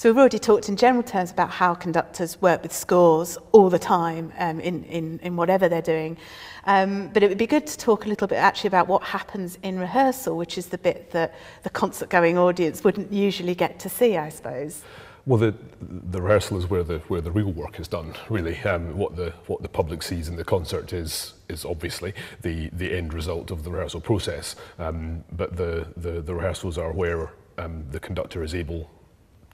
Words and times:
So 0.00 0.08
we've 0.08 0.16
already 0.16 0.38
talked 0.38 0.70
in 0.70 0.76
general 0.76 1.02
terms 1.02 1.30
about 1.30 1.50
how 1.50 1.74
conductors 1.74 2.40
work 2.40 2.62
with 2.62 2.72
scores 2.72 3.36
all 3.52 3.68
the 3.68 3.78
time 3.78 4.32
um, 4.38 4.58
in, 4.58 4.82
in, 4.84 5.20
in 5.22 5.36
whatever 5.36 5.68
they're 5.68 5.82
doing. 5.82 6.16
Um, 6.64 7.08
but 7.08 7.22
it 7.22 7.28
would 7.28 7.36
be 7.36 7.46
good 7.46 7.66
to 7.66 7.76
talk 7.76 8.06
a 8.06 8.08
little 8.08 8.26
bit 8.26 8.36
actually 8.36 8.68
about 8.68 8.88
what 8.88 9.02
happens 9.02 9.58
in 9.62 9.78
rehearsal, 9.78 10.38
which 10.38 10.56
is 10.56 10.68
the 10.68 10.78
bit 10.78 11.10
that 11.10 11.34
the 11.64 11.68
concert-going 11.68 12.38
audience 12.38 12.82
wouldn't 12.82 13.12
usually 13.12 13.54
get 13.54 13.78
to 13.80 13.90
see, 13.90 14.16
I 14.16 14.30
suppose. 14.30 14.82
Well, 15.26 15.36
the, 15.36 15.54
the 15.82 16.22
rehearsal 16.22 16.56
is 16.56 16.70
where 16.70 16.82
the 16.82 17.00
where 17.08 17.20
the 17.20 17.30
real 17.30 17.52
work 17.52 17.78
is 17.78 17.86
done. 17.86 18.14
Really, 18.30 18.58
um, 18.60 18.96
what 18.96 19.16
the 19.16 19.34
what 19.48 19.60
the 19.60 19.68
public 19.68 20.02
sees 20.02 20.28
in 20.28 20.36
the 20.36 20.44
concert 20.44 20.94
is 20.94 21.34
is 21.50 21.66
obviously 21.66 22.14
the 22.40 22.70
the 22.72 22.96
end 22.96 23.12
result 23.12 23.50
of 23.50 23.64
the 23.64 23.70
rehearsal 23.70 24.00
process. 24.00 24.56
Um, 24.78 25.24
but 25.30 25.58
the, 25.58 25.88
the 25.94 26.22
the 26.22 26.34
rehearsals 26.34 26.78
are 26.78 26.90
where 26.90 27.32
um, 27.58 27.84
the 27.90 28.00
conductor 28.00 28.42
is 28.42 28.54
able 28.54 28.88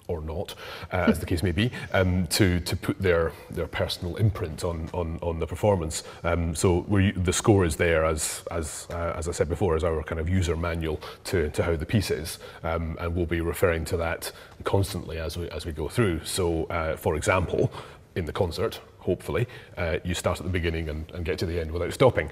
or 0.08 0.20
not, 0.20 0.54
uh, 0.92 1.06
as 1.08 1.18
the 1.18 1.26
case 1.26 1.42
may 1.42 1.52
be, 1.52 1.70
um, 1.92 2.26
to, 2.28 2.60
to 2.60 2.76
put 2.76 2.98
their, 3.00 3.32
their 3.50 3.66
personal 3.66 4.16
imprint 4.16 4.64
on, 4.64 4.88
on, 4.92 5.18
on 5.22 5.38
the 5.38 5.46
performance. 5.46 6.02
Um, 6.24 6.54
so 6.54 6.86
the 7.16 7.32
score 7.32 7.64
is 7.64 7.76
there, 7.76 8.04
as, 8.04 8.44
as, 8.50 8.86
uh, 8.90 9.14
as 9.16 9.28
I 9.28 9.32
said 9.32 9.48
before, 9.48 9.76
as 9.76 9.84
our 9.84 10.02
kind 10.02 10.20
of 10.20 10.28
user 10.28 10.56
manual 10.56 11.00
to, 11.24 11.50
to 11.50 11.62
how 11.62 11.76
the 11.76 11.86
piece 11.86 12.10
is. 12.10 12.38
Um, 12.62 12.96
and 13.00 13.14
we'll 13.14 13.26
be 13.26 13.40
referring 13.40 13.84
to 13.86 13.96
that 13.98 14.32
constantly 14.64 15.18
as 15.18 15.36
we, 15.36 15.50
as 15.50 15.66
we 15.66 15.72
go 15.72 15.88
through. 15.88 16.24
So, 16.24 16.64
uh, 16.64 16.96
for 16.96 17.16
example, 17.16 17.72
in 18.14 18.24
the 18.24 18.32
concert, 18.32 18.80
hopefully, 18.98 19.46
uh, 19.76 19.98
you 20.04 20.14
start 20.14 20.38
at 20.38 20.44
the 20.44 20.52
beginning 20.52 20.88
and, 20.88 21.10
and 21.12 21.24
get 21.24 21.38
to 21.38 21.46
the 21.46 21.60
end 21.60 21.70
without 21.70 21.92
stopping. 21.92 22.30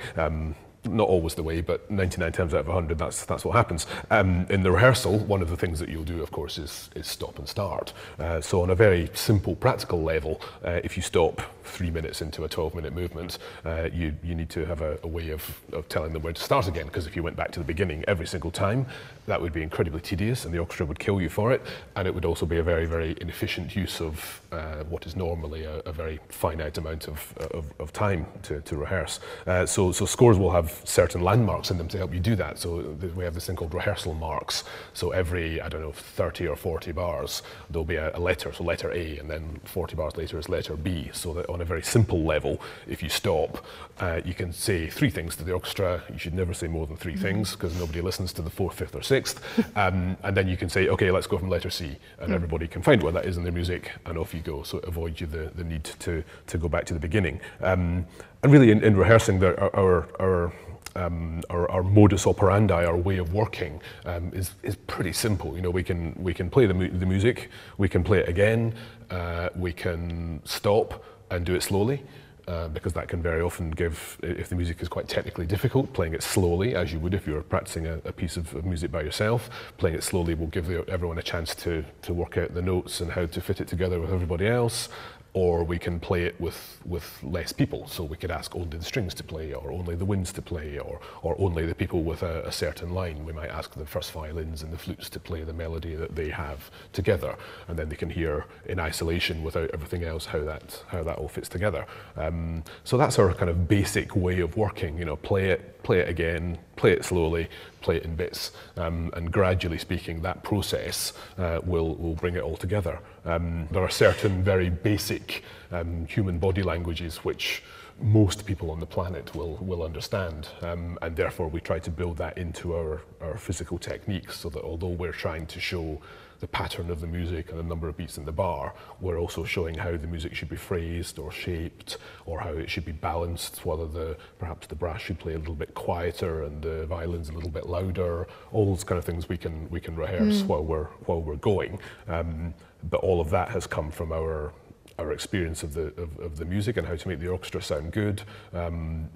not 0.87 1.09
always 1.09 1.35
the 1.35 1.43
way, 1.43 1.61
but 1.61 1.91
99 1.91 2.33
times 2.33 2.55
out 2.55 2.61
of 2.61 2.67
100, 2.67 2.99
that's, 2.99 3.25
that's 3.25 3.45
what 3.45 3.57
happens. 3.57 3.87
Um, 4.11 4.47
in 4.51 4.63
the 4.63 4.71
rehearsal, 4.71 5.19
one 5.19 5.43
of 5.43 5.51
the 5.51 5.57
things 5.57 5.79
that 5.79 5.89
you'll 5.89 6.05
do, 6.05 6.23
of 6.23 6.31
course, 6.31 6.59
is, 6.59 6.91
is 6.95 7.07
stop 7.07 7.39
and 7.39 7.49
start. 7.49 7.93
Uh, 8.19 8.41
so 8.41 8.63
on 8.63 8.71
a 8.71 8.75
very 8.75 9.11
simple, 9.15 9.55
practical 9.55 10.03
level, 10.03 10.41
uh, 10.65 10.81
if 10.85 10.97
you 10.97 11.03
stop 11.03 11.41
three 11.65 11.91
minutes 11.91 12.23
into 12.23 12.45
a 12.45 12.49
12-minute 12.49 12.93
movement, 12.93 13.39
uh, 13.65 13.89
you, 13.93 14.15
you 14.23 14.35
need 14.35 14.51
to 14.51 14.65
have 14.65 14.81
a, 14.81 14.99
a 15.03 15.09
way 15.09 15.31
of, 15.31 15.61
of 15.73 15.89
telling 15.89 16.13
them 16.13 16.23
where 16.23 16.33
to 16.33 16.43
start 16.43 16.69
again, 16.69 16.87
because 16.87 17.07
if 17.07 17.17
you 17.17 17.23
went 17.23 17.37
back 17.37 17.51
to 17.53 17.59
the 17.59 17.65
beginning 17.65 18.05
every 18.07 18.27
single 18.27 18.51
time, 18.51 18.87
that 19.27 19.41
would 19.41 19.53
be 19.53 19.63
incredibly 19.63 20.01
tedious, 20.01 20.45
and 20.45 20.53
the 20.53 20.59
orchestra 20.59 20.87
would 20.87 20.99
kill 20.99 21.21
you 21.21 21.29
for 21.29 21.53
it, 21.53 21.63
and 21.97 22.07
it 22.07 22.15
would 22.15 22.25
also 22.25 22.47
be 22.47 22.59
a 22.59 22.63
very, 22.63 22.87
very 22.87 23.17
inefficient 23.21 23.75
use 23.75 24.01
of 24.01 24.41
uh, 24.53 24.85
what 24.85 25.07
is 25.07 25.17
normally 25.17 25.65
a, 25.65 25.79
a 25.81 25.93
very 25.93 26.21
finite 26.29 26.79
amount 26.79 27.09
of, 27.09 27.37
of, 27.53 27.73
of 27.79 27.93
time 27.93 28.27
to, 28.43 28.61
to 28.63 28.77
rehearse. 28.77 29.21
Uh, 29.47 29.67
so, 29.67 29.93
so 29.93 30.05
scores 30.05 30.39
will 30.39 30.51
have 30.51 30.81
certain 30.85 31.23
landmarks 31.23 31.71
in 31.71 31.79
them 31.79 31.89
to 31.89 31.99
help 31.99 32.13
you 32.13 32.21
do 32.21 32.37
that. 32.37 32.59
So 32.59 32.97
we 33.17 33.25
have 33.25 33.35
this 33.35 33.47
thing 33.47 33.57
called 33.57 33.75
rehearsal 33.75 34.15
marks. 34.15 34.65
So 34.93 35.11
every, 35.11 35.61
I 35.61 35.69
don't 35.69 35.81
know, 35.81 35.93
30 35.93 36.49
or 36.49 36.57
40 36.57 36.93
bars, 36.93 37.43
there'll 37.71 37.85
be 37.85 37.97
a, 37.97 38.17
a 38.17 38.21
letter, 38.21 38.53
so 38.53 38.65
letter 38.65 38.93
A, 38.93 39.19
and 39.19 39.31
then 39.31 39.61
40 39.65 39.97
bars 39.97 40.17
later 40.17 40.39
is 40.39 40.49
letter 40.49 40.77
B. 40.77 41.11
So 41.13 41.33
that 41.35 41.49
on 41.55 41.61
a 41.61 41.65
very 41.65 41.83
simple 41.83 42.25
level, 42.25 42.61
if 42.89 43.03
you 43.03 43.09
stop, 43.09 43.65
uh, 44.01 44.21
you 44.25 44.35
can 44.35 44.53
say 44.53 44.89
three 44.89 45.09
things 45.09 45.37
to 45.37 45.45
the 45.45 45.53
orchestra. 45.53 46.03
You 46.13 46.19
should 46.19 46.35
never 46.35 46.53
say 46.53 46.67
more 46.67 46.85
than 46.87 46.97
three 46.97 47.17
things 47.17 47.53
because 47.53 47.79
nobody 47.79 48.01
listens 48.01 48.33
to 48.35 48.43
the 48.43 48.51
fourth, 48.51 48.75
fifth, 48.75 48.95
or 48.95 49.03
sixth. 49.03 49.41
Um, 49.77 50.17
and 50.23 50.37
then 50.37 50.47
you 50.47 50.57
can 50.57 50.69
say, 50.69 50.89
okay, 50.89 51.11
let's 51.11 51.27
go 51.27 51.37
from 51.37 51.49
letter 51.49 51.71
C, 51.71 51.97
and 52.21 52.31
mm. 52.31 52.35
everybody 52.35 52.69
can 52.69 52.81
find 52.81 53.03
where 53.03 53.13
that 53.13 53.25
is 53.25 53.37
in 53.37 53.43
their 53.43 53.53
music, 53.53 53.91
and 54.07 54.17
off 54.17 54.33
you 54.33 54.41
go. 54.41 54.63
So 54.63 54.79
it 54.79 54.85
avoids 54.85 55.21
you 55.21 55.27
the, 55.27 55.51
the 55.55 55.65
need 55.65 55.85
to, 55.85 56.23
to 56.47 56.59
go 56.59 56.69
back 56.69 56.85
to 56.87 56.95
the 56.95 57.01
beginning. 57.01 57.41
Um, 57.61 58.07
and 58.43 58.53
really, 58.53 58.71
in, 58.71 58.85
in 58.85 58.97
rehearsing, 58.97 59.41
there, 59.41 59.59
our, 59.75 60.09
our 60.21 60.53
um, 60.97 61.43
our, 61.51 61.69
our, 61.71 61.83
modus 61.83 62.27
operandi, 62.27 62.85
our 62.85 62.97
way 62.97 63.19
of 63.19 63.33
working, 63.33 63.81
um, 64.05 64.31
is, 64.33 64.53
is 64.63 64.77
pretty 64.77 65.13
simple. 65.13 65.57
You 65.57 65.63
know, 65.63 65.71
we 65.71 65.83
can, 65.83 66.15
we 66.17 66.33
can 66.33 66.49
play 66.51 66.67
the, 66.67 66.75
mu 66.75 66.89
the 66.89 67.07
music, 67.07 67.51
we 67.79 67.89
can 67.89 68.05
play 68.05 68.19
it 68.19 68.29
again, 68.29 68.75
uh, 69.11 69.49
we 69.57 69.73
can 69.73 70.41
stop 70.45 71.05
and 71.31 71.45
do 71.45 71.55
it 71.55 71.63
slowly. 71.63 72.03
Uh, 72.47 72.69
because 72.69 72.93
that 72.93 73.09
can 73.09 73.23
very 73.23 73.41
often 73.41 73.71
give, 73.71 74.19
if 74.23 74.51
the 74.51 74.55
music 74.55 74.83
is 74.83 74.87
quite 74.87 75.09
technically 75.09 75.47
difficult, 75.47 75.91
playing 75.95 76.13
it 76.13 76.23
slowly, 76.23 76.75
as 76.75 76.93
you 76.93 76.99
would 76.99 77.15
if 77.15 77.27
you 77.27 77.33
were 77.33 77.43
practicing 77.43 77.87
a, 77.87 77.95
a 78.05 78.13
piece 78.13 78.37
of, 78.37 78.55
of, 78.55 78.67
music 78.67 78.93
by 78.93 79.01
yourself, 79.01 79.49
playing 79.79 79.97
it 79.97 80.03
slowly 80.03 80.35
will 80.35 80.49
give 80.49 80.67
the, 80.67 80.87
everyone 80.91 81.17
a 81.17 81.23
chance 81.23 81.55
to, 81.55 81.83
to 82.03 82.13
work 82.13 82.37
out 82.37 82.53
the 82.53 82.61
notes 82.61 83.01
and 83.01 83.11
how 83.13 83.25
to 83.25 83.41
fit 83.41 83.63
it 83.63 83.67
together 83.67 83.99
with 83.99 84.13
everybody 84.13 84.47
else 84.47 84.91
or 85.35 85.65
we 85.65 85.79
can 85.79 85.99
play 85.99 86.25
it 86.25 86.41
with, 86.41 86.81
with 86.87 87.19
less 87.25 87.53
people. 87.53 87.87
So 87.89 88.05
we 88.05 88.17
could 88.17 88.31
ask 88.31 88.55
only 88.55 88.79
the 88.79 88.85
strings 88.85 89.15
to 89.15 89.25
play, 89.25 89.53
or 89.53 89.73
only 89.73 89.97
the 89.97 90.05
winds 90.05 90.33
to 90.35 90.43
play, 90.43 90.79
or, 90.79 91.01
or 91.23 91.35
only 91.39 91.67
the 91.67 91.75
people 91.75 92.05
with 92.05 92.23
a, 92.23 92.47
a 92.47 92.53
certain 92.53 92.95
line. 92.95 93.25
We 93.25 93.33
might 93.33 93.51
ask 93.51 93.75
the 93.75 93.85
first 93.85 94.13
violins 94.13 94.63
and 94.63 94.73
the 94.73 94.79
flutes 94.79 95.11
to 95.11 95.21
play 95.21 95.43
the 95.43 95.53
melody 95.53 95.97
that 95.97 96.15
they 96.15 96.31
have 96.31 96.71
together, 96.93 97.37
and 97.67 97.77
then 97.77 97.89
they 97.89 97.97
can 97.97 98.11
hear 98.11 98.47
in 98.67 98.79
isolation 98.79 99.43
without 99.43 99.71
everything 99.75 100.05
else 100.05 100.25
how 100.27 100.45
that, 100.45 100.83
how 100.87 101.03
that 101.03 101.19
all 101.19 101.29
fits 101.29 101.49
together. 101.49 101.85
Um, 102.17 102.63
so 102.85 102.97
that's 102.97 103.19
our 103.19 103.35
kind 103.35 103.51
of 103.51 103.67
basic 103.67 104.15
way 104.15 104.39
of 104.39 104.57
working, 104.57 104.97
you 104.97 105.05
know, 105.05 105.17
play 105.17 105.51
it, 105.51 105.83
play 105.83 105.99
it 105.99 106.09
again, 106.09 106.59
play 106.85 106.93
it 106.93 107.03
slowly, 107.03 107.49
play 107.81 107.97
it 107.97 108.05
in 108.05 108.15
bits. 108.15 108.53
Um, 108.77 109.11
and 109.15 109.33
gradually 109.33 109.79
speaking, 109.79 110.21
that 110.21 110.43
process 110.43 111.15
uh, 111.39 111.61
will, 111.65 111.95
will 111.95 112.15
bring 112.15 112.35
it 112.35 112.43
all 112.43 112.59
together. 112.59 112.99
Um, 113.25 113.67
there 113.71 113.83
are 113.83 113.89
certain 113.89 114.45
very 114.45 114.69
basic 114.69 115.45
um, 115.73 116.05
human 116.05 116.39
body 116.39 116.63
languages 116.63 117.25
which 117.25 117.63
most 118.01 118.45
people 118.45 118.71
on 118.71 118.81
the 118.81 118.87
planet 118.87 119.35
will, 119.35 119.57
will 119.57 119.83
understand, 119.83 120.49
um, 120.63 120.99
and 121.03 121.17
therefore 121.17 121.49
we 121.49 121.61
try 121.61 121.79
to 121.79 121.91
build 121.91 122.17
that 122.19 122.37
into 122.37 122.75
our, 122.75 123.03
our 123.21 123.37
physical 123.37 123.79
techniques 123.79 124.41
so 124.41 124.49
that 124.51 124.63
although 124.63 124.89
we're 124.89 125.13
trying 125.13 125.47
to 125.47 125.61
show 125.61 126.01
the 126.45 126.49
pattern 126.49 126.91
of 126.91 127.01
the 127.01 127.07
music 127.07 127.51
and 127.51 127.59
the 127.59 127.63
number 127.63 127.89
of 127.89 127.97
beats 127.97 128.19
in 128.19 128.25
the 128.27 128.33
bar. 128.33 128.75
We're 129.01 129.19
also 129.19 129.45
showing 129.45 129.77
how 129.77 129.97
the 129.97 130.07
music 130.07 130.35
should 130.35 130.51
be 130.51 130.57
phrased 130.57 131.19
or 131.19 131.33
shaped 131.33 131.97
or 132.27 132.39
how 132.41 132.51
it 132.51 132.69
should 132.69 132.85
be 132.85 132.93
balanced, 132.93 133.65
whether 133.65 133.87
the 133.87 134.19
perhaps 134.39 134.67
the 134.67 134.75
brass 134.75 135.01
should 135.01 135.19
play 135.19 135.33
a 135.35 135.39
little 135.39 135.55
bit 135.55 135.73
quieter 135.75 136.45
and 136.45 136.61
the 136.61 136.85
violins 136.85 137.31
a 137.31 137.33
little 137.33 137.49
bit 137.49 137.67
louder. 137.67 138.27
All 138.53 138.67
those 138.67 138.85
kind 138.85 138.99
of 138.99 139.07
things 139.07 139.27
we 139.27 139.39
can 139.39 139.71
we 139.71 139.81
can 139.81 139.97
rehearse 139.97 140.43
mm. 140.43 140.47
while 140.47 140.65
we're 140.65 140.89
while 141.07 141.23
we're 141.23 141.37
going. 141.37 141.79
Um, 142.09 142.53
but 142.91 142.99
all 142.99 143.23
of 143.23 143.31
that 143.31 143.49
has 143.49 143.67
come 143.67 143.91
from 143.91 144.13
our 144.13 144.53
our 144.99 145.13
experience 145.13 145.63
of 145.63 145.75
the 145.75 145.87
of, 146.01 146.19
of 146.19 146.37
the 146.37 146.45
music 146.45 146.77
and 146.77 146.87
how 146.87 146.97
to 146.97 147.09
make 147.09 147.21
the 147.21 147.29
orchestra 147.29 147.63
sound 147.63 147.93
good. 147.93 148.23
Um, 148.53 149.09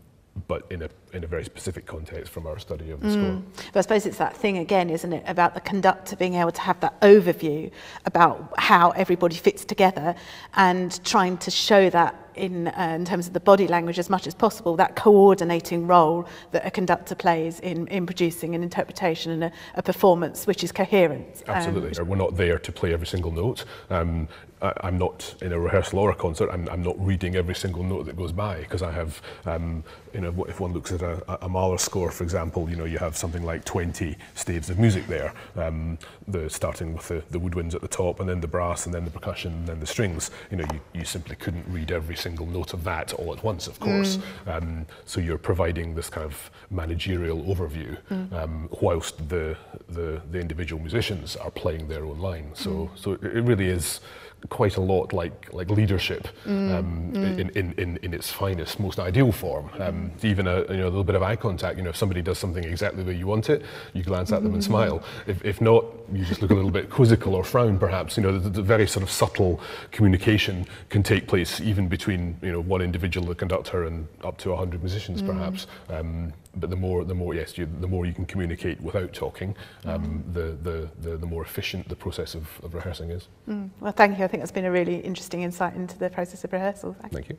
but 0.46 0.66
in 0.70 0.82
a, 0.82 0.88
in 1.12 1.24
a 1.24 1.26
very 1.26 1.44
specific 1.44 1.86
context 1.86 2.32
from 2.32 2.46
our 2.46 2.58
study 2.58 2.90
of 2.90 3.00
the 3.00 3.08
mm. 3.08 3.12
score. 3.12 3.42
But 3.72 3.78
I 3.78 3.82
suppose 3.82 4.06
it's 4.06 4.18
that 4.18 4.36
thing 4.36 4.58
again, 4.58 4.90
isn't 4.90 5.12
it, 5.12 5.24
about 5.26 5.54
the 5.54 5.60
conductor 5.60 6.14
being 6.16 6.34
able 6.34 6.52
to 6.52 6.60
have 6.60 6.78
that 6.80 7.00
overview 7.00 7.70
about 8.04 8.52
how 8.58 8.90
everybody 8.90 9.34
fits 9.34 9.64
together 9.64 10.14
and 10.54 11.02
trying 11.04 11.38
to 11.38 11.50
show 11.50 11.90
that 11.90 12.27
in, 12.38 12.68
uh, 12.68 12.94
in 12.94 13.04
terms 13.04 13.26
of 13.26 13.32
the 13.32 13.40
body 13.40 13.66
language 13.66 13.98
as 13.98 14.08
much 14.08 14.26
as 14.26 14.34
possible, 14.34 14.76
that 14.76 14.96
coordinating 14.96 15.86
role 15.86 16.26
that 16.52 16.64
a 16.66 16.70
conductor 16.70 17.14
plays 17.14 17.60
in, 17.60 17.86
in 17.88 18.06
producing 18.06 18.54
an 18.54 18.62
interpretation 18.62 19.32
and 19.32 19.44
a, 19.44 19.52
a 19.74 19.82
performance 19.82 20.46
which 20.46 20.64
is 20.64 20.72
coherent. 20.72 21.42
Um, 21.46 21.54
Absolutely. 21.56 21.98
Um, 21.98 22.08
We're 22.08 22.16
not 22.16 22.36
there 22.36 22.58
to 22.58 22.72
play 22.72 22.92
every 22.92 23.06
single 23.06 23.32
note. 23.32 23.64
Um, 23.90 24.28
I, 24.62 24.72
I'm 24.82 24.98
not 24.98 25.34
in 25.40 25.52
a 25.52 25.58
rehearsal 25.58 25.98
or 25.98 26.10
a 26.10 26.14
concert, 26.14 26.50
I'm, 26.52 26.68
I'm 26.68 26.82
not 26.82 26.98
reading 27.04 27.36
every 27.36 27.54
single 27.54 27.82
note 27.82 28.06
that 28.06 28.16
goes 28.16 28.32
by 28.32 28.60
because 28.60 28.82
I 28.82 28.92
have, 28.92 29.20
um, 29.46 29.84
you 30.12 30.20
know, 30.20 30.44
if 30.44 30.60
one 30.60 30.72
looks 30.72 30.92
at 30.92 31.02
a, 31.02 31.44
a 31.44 31.48
Mahler 31.48 31.78
score, 31.78 32.10
for 32.10 32.24
example, 32.24 32.68
you 32.68 32.76
know, 32.76 32.84
you 32.84 32.98
have 32.98 33.16
something 33.16 33.44
like 33.44 33.64
20 33.64 34.16
staves 34.34 34.70
of 34.70 34.78
music 34.78 35.06
there, 35.06 35.32
um, 35.56 35.98
the, 36.26 36.48
starting 36.48 36.94
with 36.94 37.08
the, 37.08 37.22
the 37.30 37.38
woodwinds 37.38 37.74
at 37.74 37.80
the 37.80 37.88
top 37.88 38.20
and 38.20 38.28
then 38.28 38.40
the 38.40 38.48
brass 38.48 38.86
and 38.86 38.94
then 38.94 39.04
the 39.04 39.10
percussion 39.10 39.52
and 39.52 39.66
then 39.66 39.80
the 39.80 39.86
strings. 39.86 40.30
You 40.50 40.58
know, 40.58 40.66
you, 40.72 40.80
you 40.92 41.04
simply 41.04 41.36
couldn't 41.36 41.64
read 41.68 41.90
every 41.92 42.16
single 42.16 42.27
single 42.28 42.46
note 42.58 42.72
of 42.74 42.82
that 42.84 43.08
all 43.18 43.30
at 43.36 43.42
once, 43.42 43.64
of 43.72 43.76
course. 43.86 44.12
Mm. 44.18 44.52
Um, 44.52 44.86
so 45.12 45.16
you're 45.26 45.44
providing 45.50 45.88
this 45.98 46.08
kind 46.16 46.26
of 46.32 46.36
managerial 46.70 47.40
overview 47.52 47.90
mm. 48.10 48.32
um, 48.38 48.68
whilst 48.82 49.14
the, 49.34 49.56
the, 49.96 50.08
the 50.32 50.38
individual 50.46 50.80
musicians 50.88 51.36
are 51.44 51.52
playing 51.62 51.88
their 51.92 52.04
own 52.10 52.18
line. 52.28 52.48
So, 52.64 52.70
mm. 52.70 52.88
so 53.02 53.06
it 53.12 53.44
really 53.50 53.68
is 53.78 54.00
quite 54.48 54.76
a 54.76 54.80
lot 54.80 55.12
like 55.12 55.52
like 55.52 55.68
leadership 55.70 56.28
mm, 56.44 56.72
um, 56.74 57.12
mm. 57.12 57.38
In, 57.38 57.50
in, 57.50 57.72
in, 57.78 57.96
in 58.02 58.14
its 58.14 58.30
finest, 58.30 58.80
most 58.80 58.98
ideal 58.98 59.32
form. 59.32 59.70
Um, 59.78 60.12
even 60.22 60.46
a, 60.46 60.60
you 60.62 60.78
know, 60.78 60.84
a 60.84 60.90
little 60.90 61.04
bit 61.04 61.14
of 61.14 61.22
eye 61.22 61.36
contact. 61.36 61.76
You 61.76 61.84
know, 61.84 61.90
if 61.90 61.96
somebody 61.96 62.22
does 62.22 62.38
something 62.38 62.64
exactly 62.64 63.02
the 63.02 63.10
way 63.10 63.16
you 63.16 63.26
want 63.26 63.50
it, 63.50 63.62
you 63.94 64.02
glance 64.02 64.32
at 64.32 64.42
them 64.42 64.54
and 64.54 64.62
mm-hmm. 64.62 64.70
smile. 64.70 65.02
If, 65.26 65.44
if 65.44 65.60
not, 65.60 65.84
you 66.12 66.24
just 66.24 66.42
look 66.42 66.50
a 66.50 66.54
little 66.54 66.70
bit 66.70 66.90
quizzical 66.90 67.34
or 67.34 67.44
frown, 67.44 67.78
perhaps. 67.78 68.16
You 68.16 68.22
know, 68.22 68.38
the, 68.38 68.48
the 68.48 68.62
very 68.62 68.86
sort 68.86 69.02
of 69.02 69.10
subtle 69.10 69.60
communication 69.90 70.66
can 70.88 71.02
take 71.02 71.26
place 71.26 71.60
even 71.60 71.88
between 71.88 72.38
you 72.42 72.52
know 72.52 72.60
one 72.60 72.82
individual, 72.82 73.26
the 73.26 73.34
conductor, 73.34 73.84
and 73.84 74.06
up 74.24 74.38
to 74.38 74.52
a 74.52 74.56
hundred 74.56 74.82
musicians, 74.82 75.22
mm. 75.22 75.26
perhaps. 75.26 75.66
Um, 75.88 76.32
but 76.56 76.70
the 76.70 76.76
more, 76.76 77.04
the 77.04 77.14
more, 77.14 77.34
yes, 77.34 77.56
you, 77.56 77.68
the 77.80 77.86
more 77.86 78.06
you 78.06 78.12
can 78.12 78.26
communicate 78.26 78.80
without 78.80 79.12
talking, 79.12 79.54
um, 79.84 80.24
mm. 80.26 80.34
the, 80.34 80.70
the, 80.70 80.88
the, 81.00 81.16
the 81.16 81.26
more 81.26 81.42
efficient 81.42 81.88
the 81.88 81.96
process 81.96 82.34
of, 82.34 82.48
of 82.62 82.74
rehearsing 82.74 83.10
is. 83.10 83.28
Mm. 83.48 83.70
Well, 83.80 83.92
thank 83.92 84.18
you. 84.18 84.27
I 84.28 84.30
think 84.30 84.42
that's 84.42 84.52
been 84.52 84.66
a 84.66 84.70
really 84.70 84.96
interesting 84.96 85.40
insight 85.40 85.74
into 85.74 85.96
the 85.96 86.10
process 86.10 86.44
of 86.44 86.52
rehearsal. 86.52 86.94
Thank, 87.10 87.30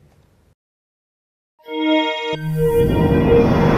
you. 3.52 3.69